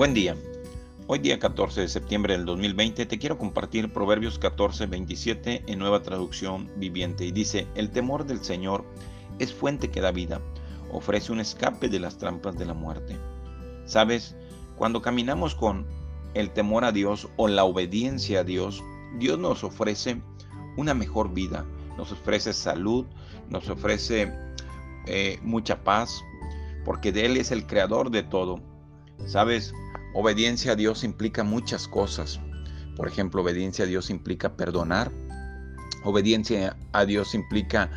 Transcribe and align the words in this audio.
Buen 0.00 0.14
día. 0.14 0.34
Hoy 1.08 1.18
día 1.18 1.38
14 1.38 1.82
de 1.82 1.88
septiembre 1.88 2.32
del 2.32 2.46
2020 2.46 3.04
te 3.04 3.18
quiero 3.18 3.36
compartir 3.36 3.92
Proverbios 3.92 4.38
14, 4.38 4.86
27 4.86 5.64
en 5.66 5.78
nueva 5.78 6.00
traducción 6.02 6.70
viviente 6.76 7.26
y 7.26 7.32
dice, 7.32 7.66
el 7.74 7.90
temor 7.90 8.24
del 8.24 8.42
Señor 8.42 8.86
es 9.38 9.52
fuente 9.52 9.90
que 9.90 10.00
da 10.00 10.10
vida, 10.10 10.40
ofrece 10.90 11.32
un 11.32 11.40
escape 11.40 11.90
de 11.90 12.00
las 12.00 12.16
trampas 12.16 12.56
de 12.56 12.64
la 12.64 12.72
muerte. 12.72 13.18
Sabes, 13.84 14.36
cuando 14.78 15.02
caminamos 15.02 15.54
con 15.54 15.86
el 16.32 16.48
temor 16.48 16.86
a 16.86 16.92
Dios 16.92 17.28
o 17.36 17.46
la 17.46 17.64
obediencia 17.64 18.40
a 18.40 18.44
Dios, 18.44 18.82
Dios 19.18 19.38
nos 19.38 19.64
ofrece 19.64 20.22
una 20.78 20.94
mejor 20.94 21.34
vida, 21.34 21.66
nos 21.98 22.10
ofrece 22.10 22.54
salud, 22.54 23.04
nos 23.50 23.68
ofrece 23.68 24.32
eh, 25.06 25.38
mucha 25.42 25.84
paz, 25.84 26.24
porque 26.86 27.12
de 27.12 27.26
Él 27.26 27.36
es 27.36 27.50
el 27.50 27.66
creador 27.66 28.10
de 28.10 28.22
todo. 28.22 28.62
Sabes, 29.26 29.74
Obediencia 30.12 30.72
a 30.72 30.76
Dios 30.76 31.04
implica 31.04 31.44
muchas 31.44 31.86
cosas. 31.86 32.40
Por 32.96 33.06
ejemplo, 33.06 33.42
obediencia 33.42 33.84
a 33.84 33.88
Dios 33.88 34.10
implica 34.10 34.56
perdonar. 34.56 35.12
Obediencia 36.04 36.76
a 36.92 37.04
Dios 37.04 37.34
implica 37.34 37.90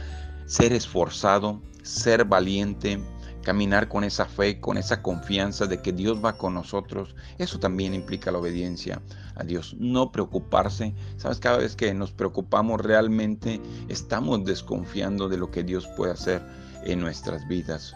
ser 0.45 0.73
esforzado, 0.73 1.61
ser 1.81 2.25
valiente, 2.25 2.99
caminar 3.43 3.87
con 3.89 4.03
esa 4.03 4.25
fe, 4.25 4.59
con 4.59 4.77
esa 4.77 5.01
confianza 5.01 5.65
de 5.65 5.81
que 5.81 5.91
Dios 5.91 6.23
va 6.23 6.37
con 6.37 6.53
nosotros. 6.53 7.15
Eso 7.39 7.59
también 7.59 7.95
implica 7.95 8.31
la 8.31 8.37
obediencia 8.37 9.01
a 9.35 9.43
Dios. 9.43 9.75
No 9.79 10.11
preocuparse. 10.11 10.93
Sabes, 11.17 11.39
cada 11.39 11.57
vez 11.57 11.75
que 11.75 11.93
nos 11.95 12.11
preocupamos 12.11 12.79
realmente 12.79 13.59
estamos 13.89 14.45
desconfiando 14.45 15.29
de 15.29 15.37
lo 15.37 15.49
que 15.49 15.63
Dios 15.63 15.87
puede 15.97 16.13
hacer 16.13 16.43
en 16.85 16.99
nuestras 16.99 17.47
vidas. 17.47 17.95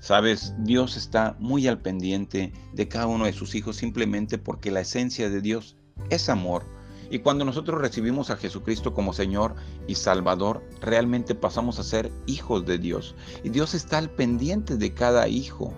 Sabes, 0.00 0.54
Dios 0.58 0.96
está 0.96 1.36
muy 1.38 1.66
al 1.66 1.80
pendiente 1.80 2.52
de 2.72 2.88
cada 2.88 3.06
uno 3.06 3.24
de 3.24 3.32
sus 3.32 3.54
hijos 3.54 3.76
simplemente 3.76 4.38
porque 4.38 4.70
la 4.70 4.80
esencia 4.80 5.28
de 5.28 5.40
Dios 5.40 5.76
es 6.10 6.28
amor. 6.28 6.64
Y 7.10 7.20
cuando 7.20 7.44
nosotros 7.44 7.80
recibimos 7.80 8.30
a 8.30 8.36
Jesucristo 8.36 8.92
como 8.92 9.12
Señor 9.12 9.54
y 9.86 9.94
Salvador, 9.94 10.62
realmente 10.80 11.34
pasamos 11.34 11.78
a 11.78 11.84
ser 11.84 12.12
hijos 12.26 12.66
de 12.66 12.78
Dios. 12.78 13.14
Y 13.42 13.48
Dios 13.48 13.74
está 13.74 13.98
al 13.98 14.10
pendiente 14.10 14.76
de 14.76 14.92
cada 14.92 15.26
hijo. 15.26 15.72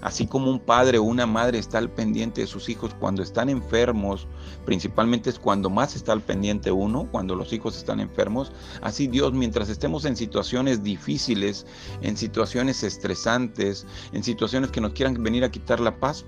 Así 0.00 0.26
como 0.26 0.50
un 0.50 0.60
padre 0.60 0.98
o 0.98 1.02
una 1.02 1.26
madre 1.26 1.58
está 1.58 1.78
al 1.78 1.90
pendiente 1.90 2.42
de 2.42 2.46
sus 2.46 2.68
hijos 2.68 2.94
cuando 2.98 3.22
están 3.22 3.48
enfermos, 3.48 4.28
principalmente 4.64 5.30
es 5.30 5.38
cuando 5.38 5.70
más 5.70 5.96
está 5.96 6.12
al 6.12 6.20
pendiente 6.20 6.70
uno, 6.70 7.08
cuando 7.10 7.34
los 7.34 7.52
hijos 7.52 7.76
están 7.76 7.98
enfermos, 7.98 8.52
así 8.80 9.08
Dios 9.08 9.32
mientras 9.32 9.68
estemos 9.68 10.04
en 10.04 10.16
situaciones 10.16 10.82
difíciles, 10.82 11.66
en 12.00 12.16
situaciones 12.16 12.82
estresantes, 12.82 13.86
en 14.12 14.22
situaciones 14.22 14.70
que 14.70 14.80
nos 14.80 14.92
quieran 14.92 15.20
venir 15.22 15.44
a 15.44 15.50
quitar 15.50 15.80
la 15.80 15.98
paz, 15.98 16.24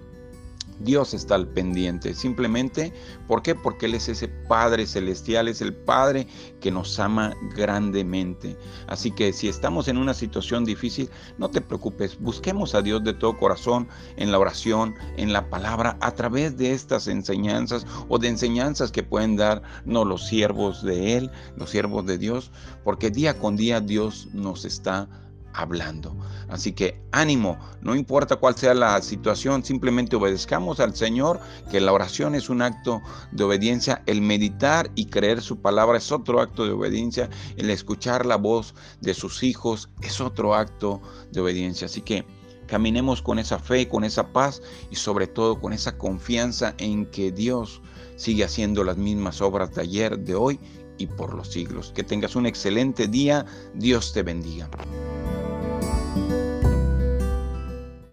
Dios 0.81 1.15
está 1.15 1.35
al 1.35 1.49
pendiente. 1.49 2.15
Simplemente, 2.15 2.93
¿por 3.27 3.43
qué? 3.43 3.55
Porque 3.55 3.87
Él 3.87 3.95
es 3.95 4.09
ese 4.09 4.29
Padre 4.29 4.87
celestial, 4.87 5.49
es 5.49 5.61
el 5.61 5.75
Padre 5.75 6.27
que 6.61 6.71
nos 6.71 6.99
ama 6.99 7.35
grandemente. 7.55 8.57
Así 8.87 9.11
que 9.11 9.33
si 9.33 9.49
estamos 9.49 9.89
en 9.89 9.99
una 9.99 10.15
situación 10.15 10.65
difícil, 10.65 11.11
no 11.39 11.51
te 11.51 11.61
preocupes, 11.61 12.19
busquemos 12.19 12.75
a 12.75 12.83
Dios 12.83 13.05
de 13.05 13.15
todo 13.15 13.37
corazón 13.37 13.89
en 14.17 14.33
la 14.33 14.39
oración, 14.39 14.95
en 15.17 15.33
la 15.33 15.49
palabra, 15.51 15.97
a 16.01 16.13
través 16.13 16.57
de 16.57 16.73
estas 16.73 17.09
enseñanzas 17.09 17.87
o 18.09 18.19
de 18.19 18.29
enseñanzas 18.29 18.91
que 18.91 19.03
pueden 19.03 19.37
darnos 19.37 20.07
los 20.07 20.27
siervos 20.27 20.83
de 20.83 21.17
Él, 21.17 21.31
los 21.57 21.71
siervos 21.71 22.07
de 22.07 22.19
Dios, 22.19 22.51
porque 22.85 23.11
día 23.11 23.39
con 23.39 23.57
día 23.57 23.81
Dios 23.81 24.29
nos 24.33 24.65
está 24.65 25.09
hablando. 25.55 26.17
Así 26.49 26.73
que 26.73 27.01
ánimo, 27.13 27.59
no 27.81 27.95
importa 27.95 28.37
cuál 28.37 28.57
sea 28.57 28.75
la 28.75 29.01
situación, 29.03 29.65
simplemente 29.65 30.17
obedezcamos 30.17 30.81
al 30.81 30.95
Señor, 30.95 31.41
que 31.71 31.81
la 31.81 31.93
oración 31.93 32.35
es 32.35 32.49
un 32.49 32.63
acto 32.63 33.01
de 33.33 33.45
obediencia, 33.45 34.03
el 34.07 34.21
meditar 34.21 34.91
y 34.95 35.07
creer 35.07 35.43
su 35.43 35.61
palabra 35.61 35.99
es 35.99 36.11
otro 36.13 36.41
acto 36.41 36.65
de 36.65 36.73
obediencia, 36.73 37.31
el 37.57 37.71
escuchar 37.71 38.27
la 38.27 38.37
voz 38.37 38.75
de 39.01 39.15
sus 39.15 39.43
hijos 39.43 39.89
es 40.03 40.21
otro 40.21 40.55
acto 40.55 41.01
de 41.33 41.41
obediencia. 41.41 41.87
Así 41.87 42.01
que 42.03 42.25
caminemos 42.67 43.23
con 43.23 43.39
esa 43.39 43.59
fe, 43.59 43.89
con 43.89 44.05
esa 44.05 44.33
paz 44.33 44.63
y 44.91 44.97
sobre 44.97 45.27
todo 45.27 45.61
con 45.61 45.73
esa 45.73 45.99
confianza 45.99 46.75
en 46.79 47.07
que 47.07 47.33
Dios 47.33 47.83
sigue 48.17 48.45
haciendo 48.45 48.85
las 48.85 48.97
mismas 48.97 49.41
obras 49.41 49.75
de 49.75 49.83
ayer, 49.83 50.19
de 50.19 50.35
hoy 50.35 50.61
y 50.99 51.07
por 51.07 51.35
los 51.35 51.49
siglos. 51.49 51.93
Que 51.95 52.05
tengas 52.05 52.37
un 52.37 52.47
excelente 52.47 53.09
día. 53.09 53.45
Dios 53.75 54.13
te 54.13 54.23
bendiga. 54.23 54.69